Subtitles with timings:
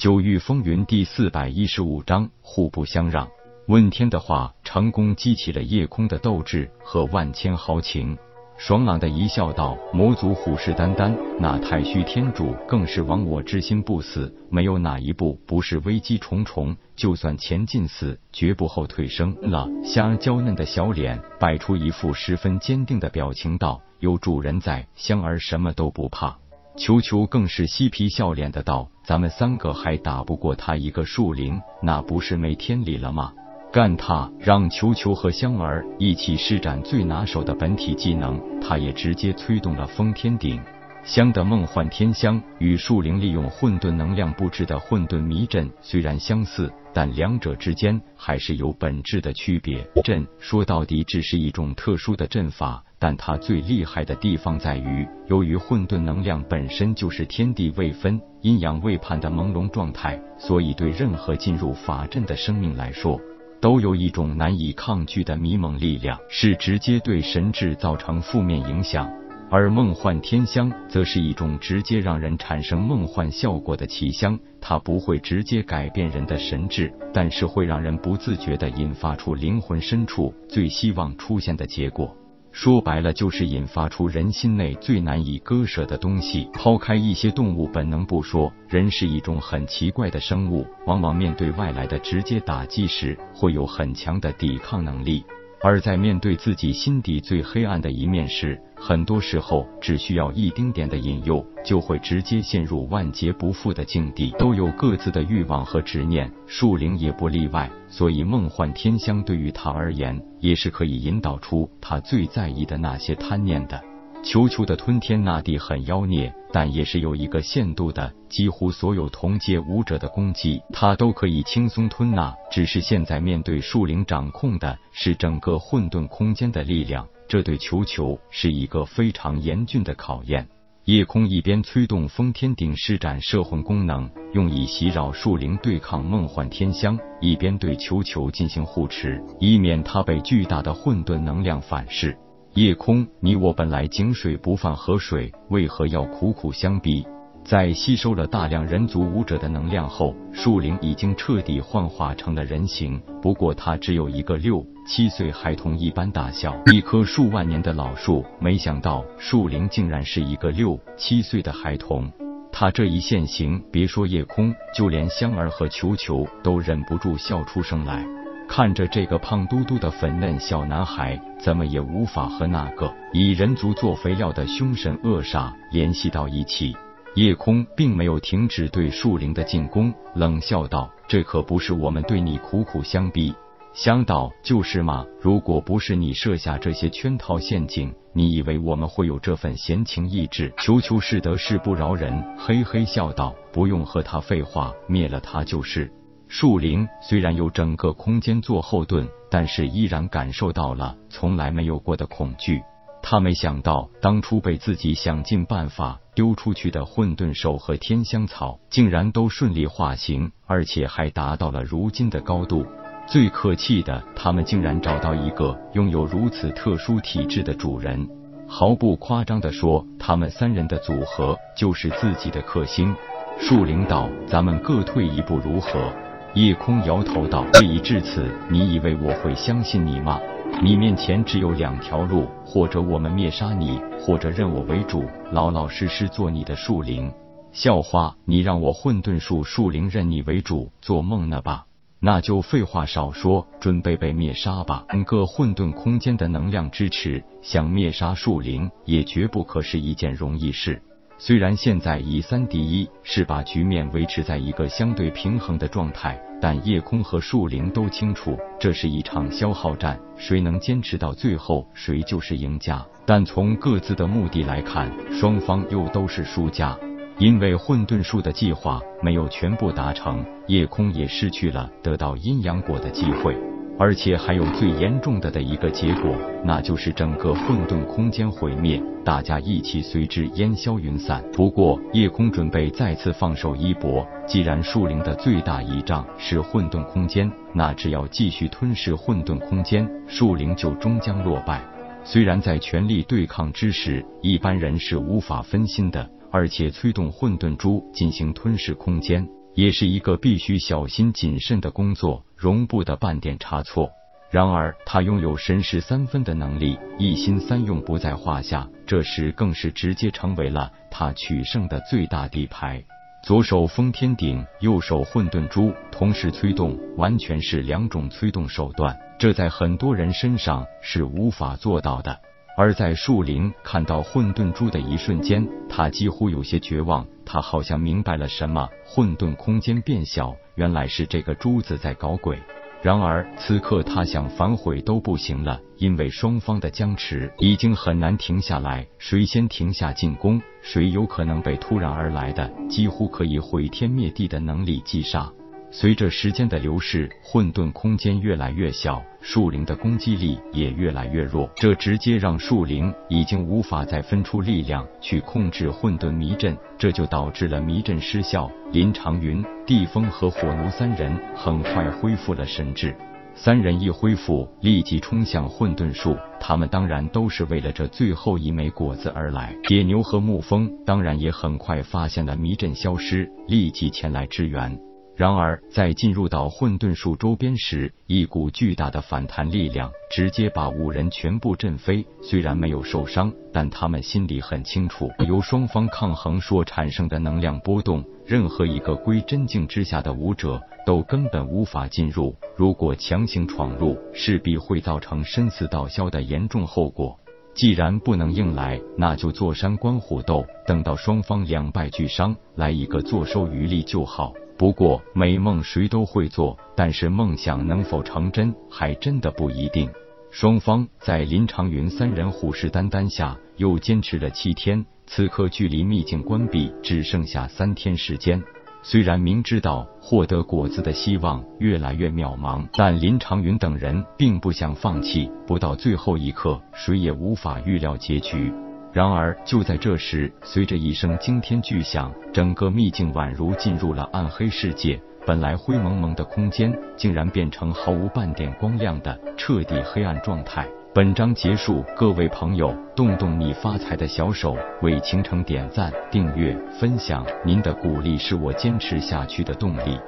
[0.00, 3.28] 九域风云第四百一十五章互不相让。
[3.66, 8.16] 问天的话成功激起了夜空的斗志和万千豪情。
[8.56, 16.74] 爽朗的一笑道：“魔族虎视眈眈，那太虚天主更是亡我之心不死，没有哪一步不是危机重重。
[16.96, 26.38] 就算前进死，绝不后退。”生了，香娇嫩的小脸摆出一副十分坚定的表情，道：“有主人在，香儿什么都不怕。”
[26.80, 33.34] 球球更是嬉皮笑脸的道：“咱们三个还打不过他一个树灵，那不是没天理了吗？”
[33.70, 34.32] 干他！
[34.38, 40.58] 让球球和香儿一起施展最拿手的本体技能，他也直接催动了封天顶。
[41.04, 49.86] 香的梦幻天香与树灵利用混沌能量布置的混沌迷阵虽然相似，但两者之间还是有本质的区别。
[50.02, 63.18] 阵说到底只是一种特殊的阵法，但它最厉害的地方在于，由于混沌能量本身就是天地未分、阴阳未判的朦胧状态，所以对任何进入法阵的生命来说。
[63.58, 69.06] 都有一种难以抗拒的迷蒙力量，是直接对神智造成负面影响；
[69.50, 82.16] 而梦幻天香则是一种直接让人产生梦幻效果的奇香，它不会直接改变人的神智，但是会让人不自觉的引发出灵魂深处最希望出现的结果。
[82.52, 86.48] 说白了，就是引发出人心内最难以割舍的东西。
[86.52, 95.22] 抛开一些动物本能不说，人是一种很奇怪的生物，往往面对外来的直接打击时，会有很强的抵抗能力；
[95.62, 104.30] 而在面对自己心底最黑暗的一面时，很多时候只需要一丁点的引诱，就会直接陷入万劫不复的境地。
[104.38, 107.70] 都有各自的欲望和执念，树灵也不例外。
[107.88, 113.78] 所以，梦幻天香对于他而言，也是可以引导出他最在意的那些贪念的。
[114.22, 118.12] 球球的吞天纳地很妖孽，但也是有一个限度的。
[118.28, 122.34] 几乎所有同阶武者的攻击，他都可以轻松吞纳。
[122.50, 127.06] 只是现在面对树灵掌控的是整个混沌空间的力量。
[127.28, 130.46] 这对球球是一个非常严峻的考验。
[130.84, 142.16] 夜空一边催动封天顶施展摄魂功能，用以袭扰树灵对抗梦幻天香，一边对球球进行护持，以免他被巨大的混沌能量反噬。
[142.54, 147.06] 夜空，你我本来井水不犯河水，为何要苦苦相逼？
[147.44, 153.00] 在吸收了大量人族武者的能量后，树灵已经彻底幻化成了人形。
[153.22, 158.24] 不过，它只有一个六七岁孩童一般大小，一棵数万年的老树。
[158.40, 162.10] 没想到，树灵竟然是一个六七岁的孩童。
[162.50, 168.04] 他这一现形，别说夜空，就连香儿和球球都忍不住笑出声来。
[168.50, 176.76] 看着这个胖嘟嘟的粉嫩小男孩，怎么也无法和那个以人族做肥料的凶神恶煞联系到一起。
[177.14, 183.32] 夜空并没有停止对树灵的进攻，冷笑道：“这可不是我们对你苦苦相逼。”
[183.72, 190.52] 香道：“就是嘛，如果不是你设下这些圈套陷阱，你以为我们会有这份闲情逸致？
[190.58, 195.88] 求求是得势不饶人。”嘿嘿笑道：“不用和他废话，灭了他就是。”
[196.32, 202.62] 树灵虽然有整个空间做后盾，但是依然感受到了从来没有过的恐惧。
[203.02, 212.64] 他没想到，当初被自己想尽办法丢出去的混沌兽和天香草，竟然都顺利化形，而且还达到了如今的高度。
[213.08, 218.08] 最可气的，他们竟然找到一个拥有如此特殊体质的主人。
[218.46, 222.94] 毫不夸张的说，他们三人的组合就是自己的克星。
[223.40, 225.92] 树灵道：“咱们各退一步如何？”
[226.34, 230.20] 夜空摇头道：“事已至此，你以为我会相信你吗？”
[230.62, 237.12] 你面前只有两条路，或者我们灭杀你，或者认我为主，老老实实做你的树灵。
[237.50, 241.66] 笑话，你让我混沌树树灵认你为主，做梦呢吧？
[241.98, 244.84] 那就废话少说，准备被灭杀吧。
[244.88, 250.80] 整个混沌空间的能量支持，想灭杀树灵，也绝不可是一件容易事。
[251.22, 262.82] 虽然现在以三敌一是把局面维持在一个相对平衡的状态，但夜空和树灵都清楚，这是一场消耗战，谁能坚持到最后，谁就是赢家。
[263.04, 266.74] 但从各自的目的来看，双方又都是输家，
[267.18, 273.36] 因为混沌术的计划没有全部达成，夜空也失去了得到阴阳果的机会。
[273.80, 281.24] 而且还有最严重的的一个结果，那就是整个混沌空间毁灭，大家一起随之烟消云散。
[281.32, 291.62] 不过夜空准备再次放手一搏，既然树灵的最大倚仗是混沌空间，那只要继续吞噬混沌空间，树灵就终将落败。
[292.04, 299.26] 虽然在全力对抗之时，一般人是无法分心的，而且催动混沌珠进行吞噬空间。
[299.60, 303.90] 也是一个必须小心谨慎的工作，容不得半点差错。
[304.30, 308.66] 然而，他拥有神识三分的能力，一心三用不在话下。
[308.86, 312.82] 这时，更是直接成为了他取胜的最大底牌。
[313.22, 322.18] 左手封天鼎，右手混沌珠，同时催动，完全是两种催动手段，这在很多人身上是无法做到的。
[322.60, 327.06] 而在树林看到混沌珠的一瞬间，他几乎有些绝望。
[327.24, 332.38] 他好像明白了什么，混沌空间变小，原来是这个珠子在搞鬼。
[332.82, 338.86] 然而此刻他想反悔都不行了，因为双方的僵持已经很难停下来。
[338.98, 345.32] 谁先停下进攻，谁有可能被突然而来的几乎可以毁天灭地的能力击杀。
[345.72, 351.48] 随着时间的流逝，混沌空间越来越小，树灵的攻击力也越来越弱。
[351.54, 358.50] 这直接让树灵已经无法再分出力量去控制混沌迷阵，这就导致了迷阵失效。
[358.72, 362.92] 林长云、地风和火奴三人很快恢复了神智。
[363.32, 366.16] 三人一恢复，立即冲向混沌树。
[366.40, 369.54] 他们当然都是为了这最后一枚果子而来。
[369.68, 374.76] 野牛和沐风当然也很快发现了迷阵消失，立即前来支援。
[375.20, 382.02] 然而，在进入到混沌树周边时，一股巨大的反弹力量直接把五人全部震飞。
[382.22, 392.34] 虽然没有受伤，但他们心里很清楚，由双方抗衡所产生的能量波动，任何一个归真境之下的武者都根本无法进入。
[392.56, 397.14] 如果强行闯入，势必会造成生死道消的严重后果。
[397.52, 404.32] 既然不能硬来，那就坐山观虎斗，等到双方两败俱伤，来一个坐收渔利就好。
[404.60, 409.88] 不过美梦谁都会做，但是梦想能否成真，还真的不一定。
[410.30, 414.84] 双方在林长云三人虎视眈眈下，又坚持了七天。
[415.06, 418.42] 此刻距离秘境关闭只剩下三天时间。
[418.82, 425.30] 虽然明知道获得果子的希望越来越渺茫，但林长云等人并不想放弃。
[425.46, 428.52] 不到最后一刻，谁也无法预料结局。
[428.92, 435.00] 然而，就在这时，随着一声惊天巨响，整个秘境宛如进入了暗黑世界。
[435.24, 440.66] 本来灰蒙蒙的空间，竟然变成毫无半点光亮的彻底黑暗状态。
[440.92, 450.00] 本章结束，各位朋友，动动你发财的小手，为倾城点赞、订阅、分享，您的鼓励是我坚持下去的动力。